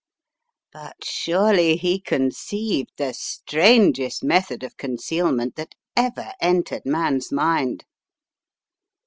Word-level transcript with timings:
But 0.73 0.95
surely 1.05 1.75
he 1.77 1.99
conceived 1.99 2.89
the 2.97 3.13
strangest 3.13 4.23
method 4.23 4.63
of 4.63 4.75
con 4.75 4.97
cealment 4.97 5.53
that 5.57 5.75
ever 5.95 6.33
entered 6.41 6.87
man's 6.87 7.31
mind." 7.31 7.85